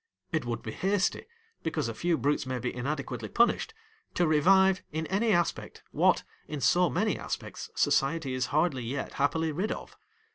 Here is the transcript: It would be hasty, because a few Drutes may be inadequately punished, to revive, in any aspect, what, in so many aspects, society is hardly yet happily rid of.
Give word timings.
It 0.31 0.45
would 0.45 0.63
be 0.63 0.71
hasty, 0.71 1.27
because 1.61 1.87
a 1.87 1.93
few 1.93 2.17
Drutes 2.17 2.47
may 2.47 2.57
be 2.57 2.73
inadequately 2.73 3.29
punished, 3.29 3.75
to 4.15 4.25
revive, 4.25 4.81
in 4.91 5.05
any 5.05 5.31
aspect, 5.31 5.83
what, 5.91 6.23
in 6.47 6.59
so 6.59 6.89
many 6.89 7.19
aspects, 7.19 7.69
society 7.75 8.33
is 8.33 8.47
hardly 8.47 8.81
yet 8.81 9.13
happily 9.21 9.51
rid 9.51 9.71
of. 9.71 9.95